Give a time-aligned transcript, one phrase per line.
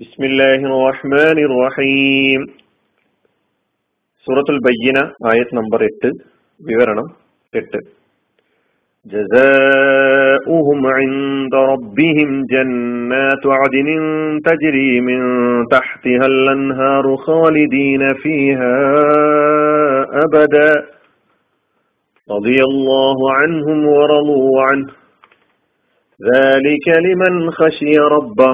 [0.00, 2.40] بسم الله الرحمن الرحيم
[4.26, 4.98] സൂറത്തുൽ ബയ്യന
[5.30, 6.08] ആയത് നമ്പർ എട്ട്
[6.60, 7.06] വിവരണം
[7.52, 7.78] എട്ട്
[9.06, 13.88] جزاؤهم عند ربهم جنات عدن
[14.48, 15.20] تجري من
[15.74, 18.76] تحتها الأنهار خالدين فيها
[20.24, 20.70] أبدا
[22.28, 24.88] رضي الله عنهم ورضوا عنه
[26.20, 28.52] ذلك لمن خشي ربه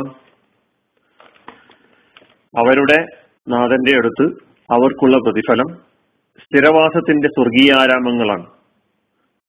[2.57, 3.05] അവരുടെ
[3.47, 4.23] നാഥന്റെ അടുത്ത്
[4.71, 5.75] അവർക്കുള്ള പ്രതിഫലം
[6.39, 8.45] സ്ഥിരവാസത്തിന്റെ സ്വർഗീയാരാമങ്ങളാണ്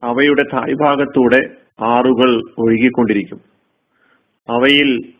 [0.03, 1.51] അവയുടെ തായ്ഭാഗത്തൂടെ
[1.81, 3.41] ആറുകൾ ഒഴുകിക്കൊണ്ടിരിക്കും.
[4.48, 5.12] അവയിൽ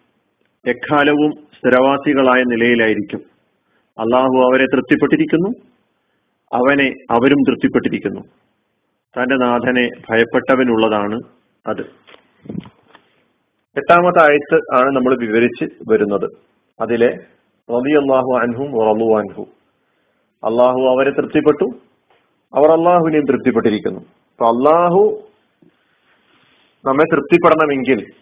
[0.67, 3.21] എക്കാലവും സ്ഥിരവാസികളായ നിലയിലായിരിക്കും.
[3.99, 5.49] അള്ളാഹു അവരെ തൃപ്തിപ്പെട്ടിരിക്കുന്നു.
[6.53, 8.21] അവനെ അവരും തൃപ്തിപ്പെട്ടിരിക്കുന്നു.
[9.19, 11.21] തന്റെ നാഥനെ ഭയപ്പെട്ടവനുള്ളതാണ്
[11.67, 11.81] അത്.
[13.77, 16.31] എട്ടാമത്തെ ആയത്ത് ആണ് നമ്മൾ വിവരിച്ച് വരുന്നത്.
[16.81, 17.19] അതിലെ
[17.71, 19.43] റളിയല്ലാഹു അൻഹും റബു അൻഹു.
[20.45, 21.65] അള്ളാഹു അവരെ തൃപ്തിപ്പെട്ടു.
[22.55, 24.01] അവർ അള്ളാഹുവിനെയും തൃപ്തിപ്പെട്ടിരിക്കുന്നു.
[24.01, 25.23] അപ്പൊ അള്ളാഹു
[26.85, 28.13] നമ്മെ തൃപ്തിപ്പെടണമെങ്കിൽ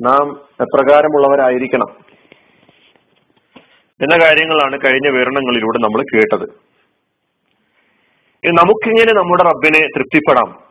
[0.00, 1.96] നാം എപ്രകാരമുള്ളവരായിരിക്കണം.
[4.00, 6.72] എന്ന കാര്യങ്ങളാണ് കഴിഞ്ഞ വിവരണങ്ങളിലൂടെ നമ്മൾ കേട്ടത്.
[8.46, 10.62] നമുക്കിങ്ങനെ നമ്മുടെ റബ്ബിനെ തൃപ്തിപ്പെടാം?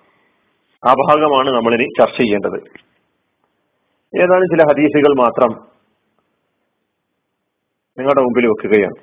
[0.89, 2.63] ആ ഭാഗമാണ് നമ്മളിനി ചർച്ച ചെയ്യേണ്ടത്.
[4.17, 5.70] ഏതാനും ചില ഹദീസുകൾ മാത്രം
[7.99, 8.93] നിങ്ങളുടെ മുമ്പിൽ വെക്കുകയാണ്.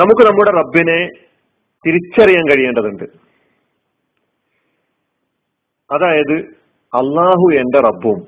[0.00, 1.08] നമുക്ക് നമ്മുടെ റബ്ബിനെ
[1.86, 3.04] തിരിച്ചറിയാൻ കഴിയേണ്ടതുണ്ട്.
[5.94, 6.32] അതായത്
[6.94, 8.26] അള്ളാഹു എന്റെ റബ്ബും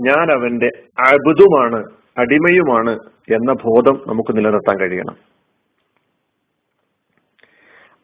[0.00, 1.84] ഞാൻ അവന്റെ അബുദുമാണ്
[2.18, 2.90] അടിമയുമാണ്
[3.34, 5.16] എന്ന ബോധം നമുക്ക് നിലനിർത്താൻ കഴിയണം.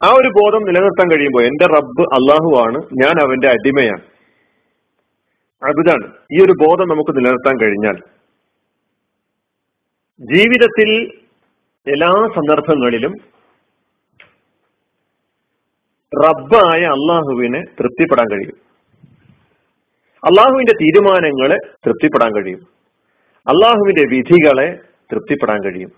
[0.03, 4.01] ആ ഒരു ബോധം നിലനിർത്താൻ കഴിയുമ്പോൾ എന്റെ റബ്ബ് അള്ളാഹുവാണ് ഞാൻ അവന്റെ അടിമയാണ്.
[5.69, 6.13] അബുദാണ്.
[6.33, 8.16] ഈ ഒരു ബോധം നമുക്ക് നിലനിർത്താൻ കഴിഞ്ഞാൽ
[10.21, 10.91] ജീവിതത്തിൽ
[11.91, 13.13] എല്ലാ സന്ദർഭങ്ങളിലും
[16.29, 18.57] റബ്ബായ അള്ളാഹുവിനെ തൃപ്തിപ്പെടാൻ കഴിയും.
[20.25, 21.57] അള്ളാഹുവിന്റെ തീരുമാനങ്ങളെ
[21.87, 22.67] തൃപ്തിപ്പെടാൻ കഴിയും.
[23.49, 24.79] അള്ളാഹുവിന്റെ വിധികളെ
[25.13, 25.93] തൃപ്തിപ്പെടാൻ കഴിയും.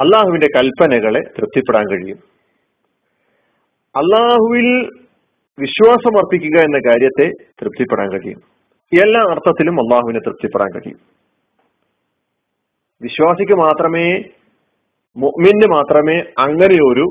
[0.00, 2.18] അള്ളാഹുവിന്റെ കൽപ്പനകളെ തൃപ്തിപ്പെടാൻ കഴിയും.
[3.96, 4.90] അള്ളാഹുവിൽ
[5.58, 7.30] വിശ്വാസം അർപ്പിക്കുക എന്ന കാര്യത്തെ
[7.62, 8.42] തൃപ്തിപ്പെടാൻ കഴിയും.
[9.02, 11.21] എല്ലാ അർത്ഥത്തിലും അള്ളാഹുവിനെ തൃപ്തിപ്പെടാൻ കഴിയും.
[13.02, 14.06] വിശ്വാസിക്ക് മാത്രമേ
[15.16, 17.04] മുഅ്മിന് മാത്രമേ അങ്ങനെ ഒരു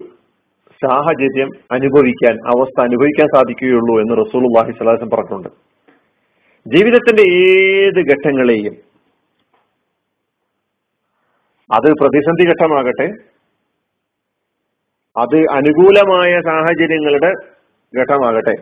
[0.82, 5.50] സാഹചര്യം അനുഭവിക്കാൻ അവസ്ഥ അനുഭവിക്കാൻ സാധിക്കുകയുള്ളൂ എന്ന് റസൂൽ അള്ളാഹി സ്വലാസം പറഞ്ഞിട്ടുണ്ട്.
[6.66, 8.76] ജീവിതത്തിന്റെ ഏത് ഘട്ടങ്ങളെയും
[11.70, 13.08] അത് പ്രതിസന്ധി ഘട്ടമാകട്ടെ
[15.16, 17.32] അത് അനുകൂലമായ സാഹചര്യങ്ങളുടെ
[17.94, 18.56] ഘട്ടമാകട്ടെ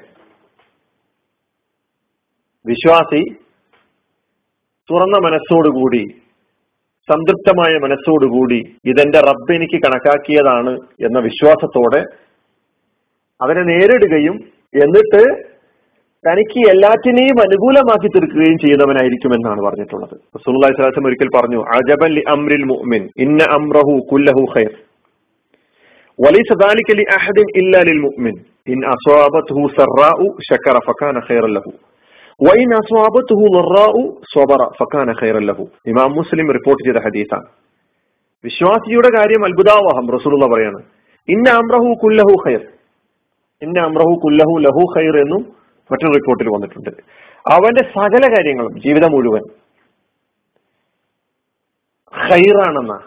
[2.65, 3.21] വിശ്വാസി
[4.89, 6.03] തുറന്ന മനസ്സോടുകൂടി
[7.08, 8.58] സംതൃപ്തമായ മനസ്സോടുകൂടി
[8.90, 10.72] ഇതെന്റെ റബ്ബ് എനിക്ക് കണക്കാക്കിയതാണ്
[11.06, 12.00] എന്ന വിശ്വാസത്തോടെ
[13.40, 14.36] അതിനെ നേരിടുകയും
[14.74, 15.22] എന്നിട്ട്
[16.24, 22.64] തനിക്ക് എല്ലാറ്റിനെയും അനുകൂലമാക്കി തീർക്കുകയും ചെയ്യുന്നവനായിരിക്കും എന്നാണ് പറഞ്ഞിട്ടുള്ളത് റസൂലുള്ളാഹി സ്വല്ലല്ലാഹു അലൈഹി ഒരിക്കൽ പറഞ്ഞു അജബൻ ലി അംരിൽ
[22.70, 24.72] മുഅ്മിൻ ഇന്ന അംറഹു കുല്ലഹു ഖൈർ
[26.18, 28.34] وليس ذلك لأحد إلا للمؤمن
[28.68, 31.66] إن أصابته سراء شكر فكان خيرا له
[33.55, 34.69] ലറാഉ സ്വബറ
[35.87, 37.45] ഇമാം മുസ്ലിം റിപ്പോർട്ട് ചെയ്ത ഹദീസാണ്.
[38.43, 40.83] വിശ്വാസിയുടെ കാര്യം അത്ഭുതാവഹം റസൂലുള്ള പറയാണ്.
[41.29, 42.59] ഇന്ന അമ്രഹു കുല്ലഹു ഖൈർ.
[43.61, 45.55] ഇന്ന അമ്രഹു കുല്ലഹു ലഹു ഖൈർ എന്നും
[45.91, 46.89] മറ്റൊരു റിപ്പോർട്ടിൽ വന്നിട്ടുണ്ട്.
[47.47, 49.41] അവന്റെ സകല കാര്യങ്ങളും ജീവിതം മുഴുവൻ
[52.29, 52.99] ഖൈറാണെന്നാ.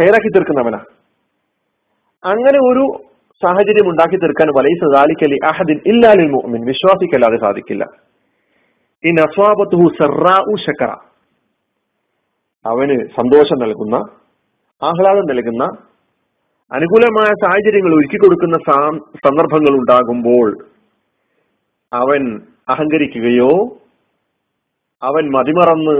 [0.00, 0.78] ഖൈറാക്കി തീർക്കുന്നവനാ.
[2.24, 3.11] അങ്ങനെ ഒരു
[3.44, 6.60] സാഹചര്യം ഉണ്ടാക്കി തീർക്കാൻ വലൈസ ദാലിക്കലി അഹദിൻ ഇല്ലാലിൽ മുഅ്മിൻ.
[6.64, 7.84] വിശ്വാസിക്കല്ലാതെ സാധിക്കില്ല.
[9.04, 10.90] ഇൻ അസ്വാബത്തുഹു സറാഉ ശക്കറ.
[12.66, 13.94] അവന് സന്തോഷം നൽകുന്ന
[14.82, 15.64] ആഹ്ലാദം നൽകുന്ന
[16.72, 18.56] അനുകൂലമായ സാഹചര്യങ്ങൾ ഒരുക്കി കൊടുക്കുന്ന
[19.26, 20.64] സന്ദർഭങ്ങൾ ഉണ്ടാകുമ്പോൾ
[21.92, 23.50] അവൻ അഹങ്കരിക്കുകയോ
[25.02, 25.96] അവൻ മതിമറന്ന്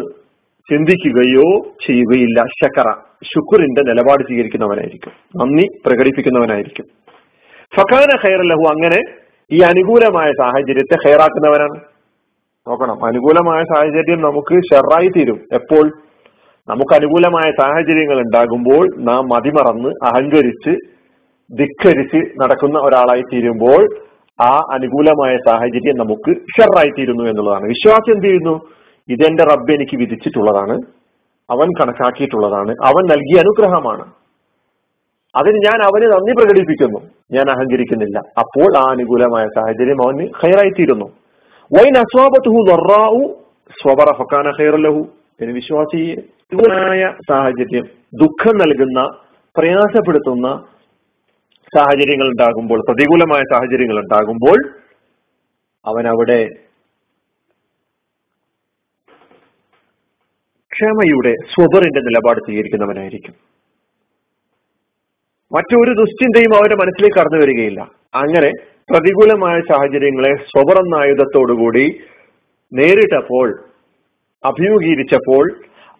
[0.71, 1.47] ചിന്തിക്കുകയോ
[1.87, 2.45] ചെയ്യുകയില്ല.
[2.63, 2.89] ശക്കറ
[3.25, 5.13] ശുക്രിന്റെ നിലപാട് സ്വീകരിക്കുന്നവനായിരിക്കും.
[5.37, 7.02] നന്ദി പ്രകടിപ്പിക്കുന്നവനായിരിക്കും.
[7.77, 9.01] ഫഖാന ഖൈറല്ലഹു അങ്ങനെ
[9.53, 11.81] ഈ അനുകൂലമായ സാഹചര്യത്തെ ഖൈറാക്കുന്നവനാണ്
[12.69, 13.07] നോക്കണം.
[13.07, 15.41] അനുകൂലമായ സാഹചര്യം നമുക്ക് ഷെറായി തീരും.
[15.53, 15.91] എപ്പോൾ?
[16.69, 20.77] നമുക്ക് അനുകൂലമായ സാഹചര്യങ്ങൾ ഉണ്ടാകുമ്പോൾ നാം മതിമറന്ന് അഹങ്കരിച്ച്
[21.59, 23.97] ധിക്കരിച്ച് നടക്കുന്ന ഒരാളായി തീരുമ്പോൾ
[24.41, 27.65] ആ അനുകൂലമായ സാഹചര്യം നമുക്ക് ഷെറായി തീരുന്നു എന്നുള്ളതാണ്.
[27.65, 28.61] വിശ്വാസം എന്ത് ചെയ്യുന്നു?
[29.09, 30.79] ഇതെന്റെ റബ്ബ് എനിക്ക് വിധിച്ചിട്ടുള്ളതാണ്.
[31.51, 32.71] അവൻ കണക്കാക്കിയിട്ടുള്ളതാണ്.
[32.71, 34.22] അവൻ നൽകിയ അനുഗ്രഹമാണ്.
[35.35, 37.01] അതിന് ഞാൻ അവന് നന്ദി പ്രകടിപ്പിക്കുന്നു.
[37.33, 38.19] ഞാൻ അഹങ്കരിക്കുന്നില്ല.
[38.39, 41.07] അപ്പോൾ ആ അനുകൂലമായ സാഹചര്യം അവന് ഹൈറായിത്തീരുന്നു
[41.71, 43.23] വൈൻ അസ്വാബത്തുഹു ലൊറാവു
[43.81, 45.03] സ്വബറ ഫക്കാന ഹൈറല്ലഹു
[45.41, 47.87] എന്ന് വിശ്വാസിയായ സാഹചര്യം
[48.23, 49.01] ദുഃഖം നൽകുന്ന
[49.59, 50.49] പ്രയാസപ്പെടുത്തുന്ന
[51.77, 54.59] സാഹചര്യങ്ങൾ ഉണ്ടാകുമ്പോൾ പ്രതികൂലമായ സാഹചര്യങ്ങൾ ഉണ്ടാകുമ്പോൾ
[55.85, 56.41] അവൻ അവിടെ
[60.73, 63.35] ക്ഷമയുടെ സ്വബറിന്റെ നിലപാട് സ്വീകരിക്കുന്നവനായിരിക്കും.
[65.55, 67.81] മറ്റൊരു ദുശ്ചിന്തയും അവരുടെ മനസ്സിലേക്ക് കടന്നു വരികയില്ല.
[68.15, 68.51] അങ്ങനെ
[68.91, 70.97] പ്രതികൂലമായ സാഹചര്യങ്ങളെ സ്വബറെന്ന
[72.73, 73.63] നേരിട്ടപ്പോൾ
[74.45, 75.45] അഭിമുഖീകരിച്ചപ്പോൾ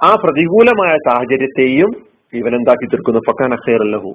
[0.05, 1.91] ആ പ്രതികൂലമായ സാഹചര്യത്തെയും
[2.35, 4.15] ഇവൻ എന്താക്കി തീർക്കുന്നു പക്കാന ഖൈറല്ലഹു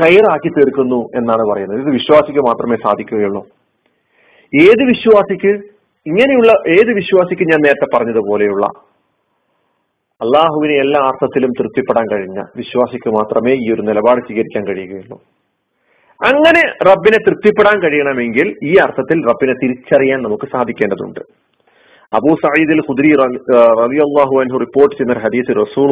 [0.00, 1.80] ഖൈറാക്കി തീർക്കുന്നു എന്നാണ് പറയുന്നത്.
[1.80, 3.46] ഇത് വിശ്വാസിക്ക് മാത്രമേ സാധിക്കുകയുള്ളൂ.
[4.60, 5.52] ഏത് വിശ്വാസിക്ക്?
[6.06, 8.66] ഇങ്ങനെയുള്ള ഏത് വിശ്വാസിക്ക് ഞാൻ നേരത്തെ പറഞ്ഞതുപോലെയുള്ള
[10.24, 15.16] അള്ളാഹുവിനെ എല്ലാ അർത്ഥത്തിലും തൃപ്തിപ്പെടാൻ കഴിഞ്ഞ വിശ്വാസിക്ക് മാത്രമേ ഈ ഒരു നിലപാട് സ്വീകരിക്കാൻ കഴിയുകയുള്ളൂ.
[16.20, 21.22] അങ്ങനെ റബ്ബിനെ തൃപ്തിപ്പെടാൻ കഴിയണമെങ്കിൽ ഈ അർത്ഥത്തിൽ റബ്ബിനെ തിരിച്ചറിയാൻ നമുക്ക് സാധിക്കേണ്ടതുണ്ട്.
[22.18, 23.10] അബൂ സയ്യിദിൽ ഖുദ്രി
[23.82, 25.88] റബി അള്ളാഹു അൻഹു റിപ്പോർട്ട് ചെയ്യുന്ന ഹദീസ് റസൂൽ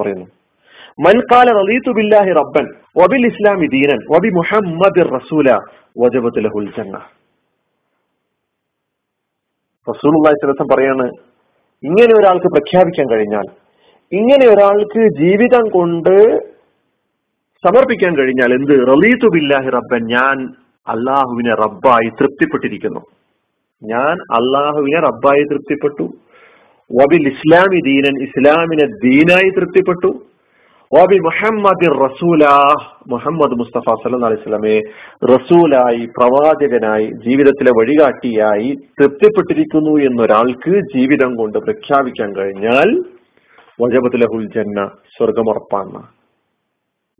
[0.00, 0.26] പറയുന്നു.
[1.06, 2.66] മൻകാല റളീതു ബില്ലാഹി റബ്ബൻ
[3.00, 5.48] വബിൽ ഇസ്ലാമി ദീനൻ വബി മുഹമ്മദ് റസൂല
[6.02, 6.98] വജബത്ത് ലഹുൽ ജന്ന.
[9.86, 10.38] റസൂൽ അള്ളാഹി
[10.74, 11.06] പറയാണ്
[11.84, 13.44] ഇങ്ങനെ ഒരാൾക്ക് പ്രഖ്യാപിക്കാൻ കഴിഞ്ഞാൽ
[14.12, 16.40] ഇങ്ങനെ ഒരാൾക്ക് ജീവിതം കൊണ്ട്
[17.66, 18.88] സമർപ്പിക്കാൻ കഴിഞ്ഞാൽ എന്ത്?
[18.88, 20.48] റലീതു ബില്ലാഹി റബ്ബൻ ഞാൻ
[20.88, 23.00] അള്ളാഹുവിനെ റബ്ബായി തൃപ്തിപ്പെട്ടിരിക്കുന്നു.
[23.84, 26.02] ഞാൻ അള്ളാഹുവിനെ റബ്ബായി തൃപ്തിപ്പെട്ടു.
[26.92, 30.22] വബിൽ ഇസ്ലാമി ദീനൻ ഇസ്ലാമിനെ ദീനായി തൃപ്തിപ്പെട്ടു.
[30.92, 32.42] വബി മുഹമ്മദ് റസൂല
[33.06, 34.76] മുഹമ്മദ് മുസ്തഫ സല്ലു അലൈഹി സ്വലമെ
[35.32, 38.70] റസൂലായി പ്രവാചകനായി ജീവിതത്തിലെ വഴികാട്ടിയായി
[39.00, 42.90] തൃപ്തിപ്പെട്ടിരിക്കുന്നു എന്നൊരാൾക്ക് ജീവിതം കൊണ്ട് പ്രഖ്യാപിക്കാൻ കഴിഞ്ഞാൽ
[43.78, 44.78] വജബത്തുലഹുൽ ജന്ന
[45.16, 46.00] സ്വർഗമുറപ്പാണ്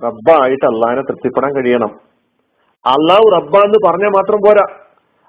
[0.00, 1.92] റബ്ബായിട്ട് അള്ളാഹിനെ തൃപ്തിപ്പെടാൻ കഴിയണം.
[2.84, 4.66] അള്ളാഹു റബ്ബ എന്ന് പറഞ്ഞാൽ മാത്രം പോരാ.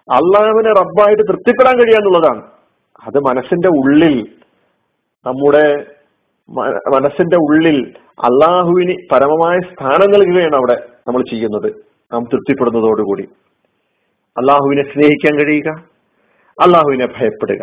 [0.08, 2.42] അള്ളാഹുവിനെ റബ്ബായിട്ട് തൃപ്തിപ്പെടാൻ കഴിയാന്നുള്ളതാണ്
[3.04, 4.16] അത് മനസ്സിന്റെ ഉള്ളിൽ
[5.26, 5.66] നമ്മുടെ
[6.96, 7.78] മനസ്സിന്റെ ഉള്ളിൽ
[8.20, 10.78] അള്ളാഹുവിന് പരമമായ സ്ഥാനം നൽകുകയാണ് അവിടെ
[11.08, 11.74] നമ്മൾ ചെയ്യുന്നത്.
[12.14, 13.24] നാം തൃപ്തിപ്പെടുന്നതോടുകൂടി.
[14.38, 15.70] അള്ളാഹുവിനെ സ്നേഹിക്കാൻ കഴിയുക.
[16.62, 17.62] അള്ളാഹുവിനെ ഭയപ്പെടുക.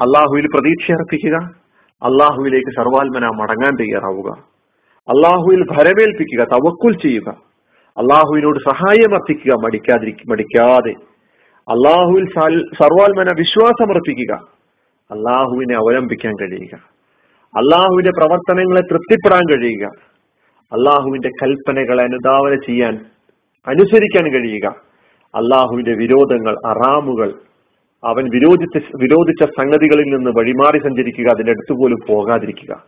[0.00, 1.36] അള്ളാഹുവിൽ പ്രതീക്ഷ അർപ്പിക്കുക.
[2.02, 4.30] അള്ളാഹുവിലേക്ക് സർവാത്മന മടങ്ങാൻ തയ്യാറാവുക.
[5.08, 7.28] അള്ളാഹുവിൽ ഭരമേൽപ്പിക്കുക തവക്കുൽ ചെയ്യുക.
[7.98, 10.94] അള്ളാഹുവിനോട് സഹായം അർപ്പിക്കുക മടിക്കാതിരി മടിക്കാതെ.
[11.68, 12.28] അള്ളാഹുവിൽ
[12.78, 14.34] സർവാത്മന വിശ്വാസമർപ്പിക്കുക
[15.10, 16.99] അള്ളാഹുവിനെ അവലംബിക്കാൻ കഴിയുക.
[17.56, 19.86] അള്ളാഹുവിന്റെ പ്രവർത്തനങ്ങളെ തൃപ്തിപ്പെടാൻ കഴിയുക.
[20.72, 23.06] അള്ളാഹുവിന്റെ കൽപ്പനകളെ അനുധാവന ചെയ്യാൻ
[23.66, 24.66] അനുസരിക്കാൻ കഴിയുക.
[25.34, 27.32] അള്ളാഹുവിന്റെ വിരോധങ്ങൾ അറാമുകൾ
[28.04, 32.84] അവൻ വിരോധിച്ച വിരോധിച്ച സംഗതികളിൽ നിന്ന് വഴിമാറി സഞ്ചരിക്കുക അതിന്റെ അടുത്ത് പോലും പോകാതിരിക്കുക.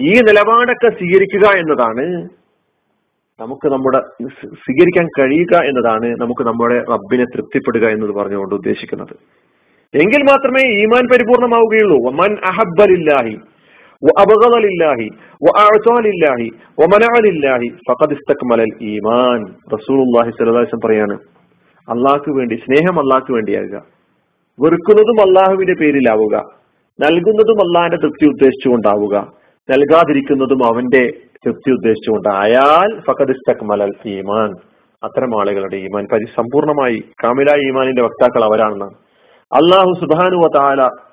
[0.00, 2.28] ഈ നിലപാടൊക്കെ സ്വീകരിക്കുക എന്നതാണ്
[3.40, 3.98] നമുക്ക് നമ്മുടെ
[4.42, 9.16] സ്വീകരിക്കാൻ കഴിയുക എന്നതാണ് നമുക്ക് നമ്മുടെ റബ്ബിനെ തൃപ്തിപ്പെടുക എന്ന് പറഞ്ഞുകൊണ്ട് ഉദ്ദേശിക്കുന്നത്.
[9.94, 12.06] എങ്കിൽ മാത്രമേ ഈമാൻ പരിപൂർണമാവുകയുള്ളൂ.
[12.06, 13.38] ഒമൻ അഹബ്ബലില്ലാഹി.
[14.04, 15.08] അബകലില്ലാഹി
[20.84, 21.18] പറയാണ്
[21.90, 23.82] അള്ളാഹ്ക്ക് വേണ്ടി സ്നേഹം അള്ളാഹ്ക്ക് വേണ്ടിയാകുക.
[24.60, 26.36] വെറുക്കുന്നതും അള്ളാഹുവിന്റെ പേരിലാവുക.
[27.00, 29.32] നൽകുന്നതും അള്ളാഹിന്റെ തൃപ്തി ഉദ്ദേശിച്ചുകൊണ്ടാവുക.
[29.70, 31.12] നൽകാതിരിക്കുന്നതും അവന്റെ
[31.46, 34.52] തൃപ്തി ഉദ്ദേശിച്ചുകൊണ്ട് ആയാൽ ഫഖദിസ്തക്മലൽ ഈമാൻ.
[35.04, 38.94] അത്തരം ആളുകളുടെ ഈമാൻ പരിസമ്പൂർണമായി കാമില ഈമാനിന്റെ വക്താക്കൾ അവരാണെന്നാണ്.
[39.52, 41.07] അള്ളാഹു സുബാനുവ താല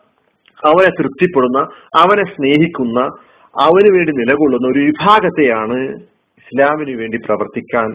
[0.63, 1.59] അവനെ തൃപ്തിപ്പെടുന്ന
[2.01, 2.99] അവനെ സ്നേഹിക്കുന്ന
[3.55, 5.77] അവന് വേണ്ടി നിലകൊള്ളുന്ന ഒരു വിഭാഗത്തെയാണ്
[6.41, 7.89] ഇസ്ലാമിന് വേണ്ടി പ്രവർത്തിക്കാൻ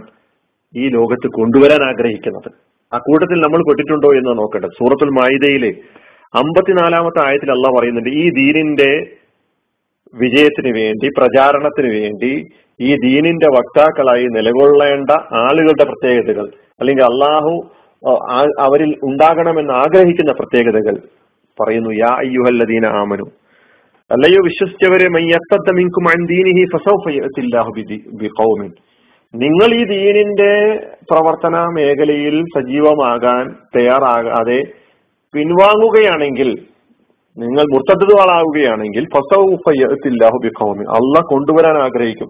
[0.74, 2.50] ഈ ലോകത്ത് കൊണ്ടുവരാൻ ആഗ്രഹിക്കുന്നത്.
[2.92, 4.68] ആ കൂട്ടത്തിൽ നമ്മൾ പെട്ടിട്ടുണ്ടോ എന്ന് നോക്കട്ടെ.
[4.78, 5.72] സൂറത്തുൽ മായിദയിലെ
[6.34, 8.90] അമ്പത്തിനാലാമത്തെ ആയത്തിൽ അല്ല പറയുന്നുണ്ട് ഈ ദീനിന്റെ
[10.14, 12.32] വിജയത്തിന് വേണ്ടി പ്രചാരണത്തിന് വേണ്ടി
[12.80, 15.10] ഈ ദീനിന്റെ വക്താക്കളായി നിലകൊള്ളേണ്ട
[15.44, 16.46] ആളുകളുടെ പ്രത്യേകതകൾ
[16.80, 17.52] അല്ലെങ്കിൽ അള്ളാഹു
[18.66, 20.96] അവരിൽ ഉണ്ടാകണമെന്ന് ആഗ്രഹിക്കുന്ന പ്രത്യേകതകൾ
[21.60, 23.24] പറയുന്നു യാ അയ്യുഹല്ലദീന ആമനു
[24.10, 25.08] അല്ലയോ വിശ്വസിച്ചവരെ
[29.34, 30.52] നിങ്ങൾ ഈ ദീനിന്റെ
[31.10, 34.62] പ്രവർത്തന മേഖലയിൽ സജീവമാകാൻ തയ്യാറാകാതെ
[35.34, 36.58] പിൻവാങ്ങുകയാണെങ്കിൽ
[37.38, 37.64] നിങ്ങൾ
[40.42, 42.28] ബിഖൗമി അള്ളാഹ് കൊണ്ടുവരാൻ ആഗ്രഹിക്കും.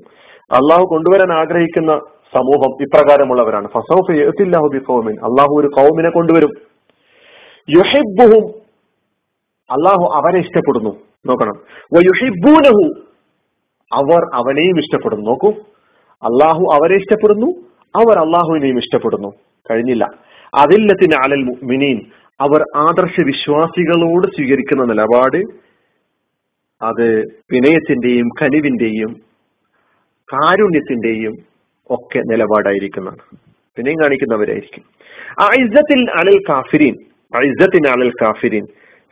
[0.53, 2.01] അള്ളാഹു കൊണ്ടുവരാൻ ആഗ്രഹിക്കുന്ന
[2.35, 3.69] സമൂഹം ഇപ്രകാരമുള്ളവരാണ്.
[3.69, 6.51] ഫസൗഫയത്തില്ലാഹു ബിഖൗമിൻ അള്ളാഹു ഒരു കൗമിനെ കൊണ്ടുവരും.
[7.77, 8.60] യുഹിബുഹും
[9.71, 11.01] അള്ളാഹു അവരെ ഇഷ്ടപ്പെടുന്നു.
[11.27, 11.55] നോക്കണം.
[11.95, 13.01] വയുഷിബൂനഹു
[13.93, 15.27] അവർ അവനെയും ഇഷ്ടപ്പെടുന്നു.
[15.27, 15.51] നോക്കൂ.
[16.13, 17.47] അള്ളാഹു അവരെ ഇഷ്ടപ്പെടുന്നു
[17.97, 19.33] അവർ അള്ളാഹുവിനെയും ഇഷ്ടപ്പെടുന്നു.
[19.71, 20.11] കഴിഞ്ഞില്ല.
[20.55, 22.01] അതില്ലത്തിന് അലൽ മിനീൻ
[22.41, 25.71] അവർ ആദർശ വിശ്വാസികളോട് സ്വീകരിക്കുന്ന നിലപാട്
[26.83, 29.13] അത് വിനയത്തിന്റെയും കനിവിന്റെയും
[30.33, 31.37] കാരുണ്യത്തിന്റെയും
[31.91, 33.39] ഒക്കെ നിലപാടായിരിക്കുന്നതാണ്.
[33.79, 34.85] വിനയം കാണിക്കുന്നവരായിരിക്കും.
[36.19, 36.95] അലൽ കാഫിരീൻ.
[37.89, 38.67] അലൽ കാഫിരീൻ.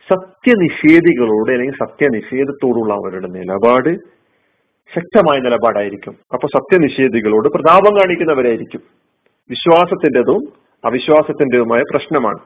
[0.07, 3.89] സത്യനിഷേധികളോട് അല്ലെങ്കിൽ സത്യനിഷേധത്തോടുള്ള അവരുടെ നിലപാട്
[4.95, 6.15] ശക്തമായ നിലപാടായിരിക്കും.
[6.33, 8.81] അപ്പൊ സത്യനിഷേധികളോട് പ്രതാപം കാണിക്കുന്നവരായിരിക്കും.
[9.49, 10.41] വിശ്വാസത്തിന്റെതും
[10.85, 12.39] അവിശ്വാസത്തിന്റെതുമായ പ്രശ്നമാണ്.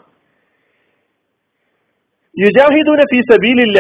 [2.39, 3.79] യുജാഹിദൂന ഫീ സബീലില്ല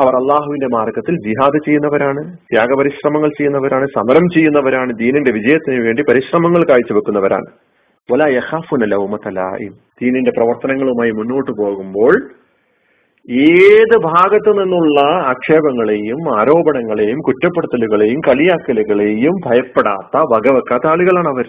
[0.00, 7.48] അവർ അള്ളാഹുവിന്റെ മാർഗത്തിൽ ജിഹാദ് ചെയ്യുന്നവരാണ് ത്യാഗപരിശ്രമങ്ങൾ ചെയ്യുന്നവരാണ് സമരം ചെയ്യുന്നവരാണ് ദീനിന്റെ വിജയത്തിന് വേണ്ടി പരിശ്രമങ്ങൾ കാഴ്ചവെക്കുന്നവരാണ്.
[10.02, 12.14] ദീനിന്റെ പ്രവർത്തനങ്ങളുമായി മുന്നോട്ട് പോകുമ്പോൾ
[13.30, 21.44] ഏത് ഭാഗത്തു നിന്നുള്ള ആക്ഷേപങ്ങളെയും ആരോപണങ്ങളെയും കുറ്റപ്പെടുത്തലുകളെയും കളിയാക്കലുകളെയും ഭയപ്പെടാത്ത വകവെക്കാത്ത ആളുകളാണ് അവർ.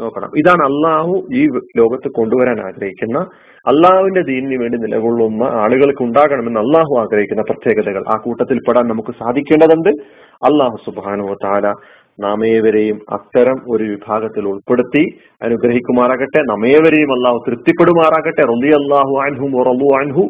[0.00, 0.30] നോക്കണം.
[0.36, 3.18] ഇതാണ് അള്ളാഹു ഈ ലോകത്ത് കൊണ്ടുവരാൻ ആഗ്രഹിക്കുന്ന
[3.66, 8.04] അള്ളാഹുവിന്റെ ദീനിന് വേണ്ടി നിലകൊള്ളുന്ന ആളുകൾക്ക് ഉണ്ടാകണമെന്ന് അള്ളാഹു ആഗ്രഹിക്കുന്ന പ്രത്യേകതകൾ.
[8.08, 9.88] ആ കൂട്ടത്തിൽ പെടാൻ നമുക്ക് സാധിക്കേണ്ടതുണ്ട്.
[10.44, 11.74] അള്ളാഹു സുബാനു താല
[12.20, 16.40] നാമേവരെയും അത്തരം ഒരു വിഭാഗത്തിൽ ഉൾപ്പെടുത്തി അനുഗ്രഹിക്കുമാറാകട്ടെ.
[16.40, 18.42] നമേവരെയും അള്ളാഹു തൃപ്തിപ്പെടുമാറാകട്ടെ.
[18.42, 20.28] റൊന്നി അള്ളാഹു അൻഹു റൊലു അൻഹു.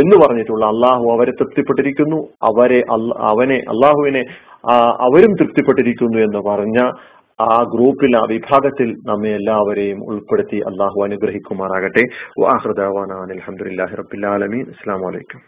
[0.00, 2.20] എന്ന് പറഞ്ഞിട്ടുള്ള അള്ളാഹു അവരെ തൃപ്തിപ്പെട്ടിരിക്കുന്നു.
[2.50, 2.80] അവരെ
[3.32, 4.22] അവനെ അള്ളാഹുവിനെ
[5.08, 6.78] അവരും തൃപ്തിപ്പെട്ടിരിക്കുന്നു എന്ന് പറഞ്ഞ
[7.38, 12.04] ആ ഗ്രൂപ്പിൽ ആ വിഭാഗത്തിൽ നമ്മെ എല്ലാവരെയും ഉൾപ്പെടുത്തി അള്ളാഹു അനുഗ്രഹിക്കുമാറാകട്ടെ.
[12.56, 14.22] അലഹമുല്ലാഹി റബിൻ
[14.74, 15.42] അസ്സാം വലൈക്കും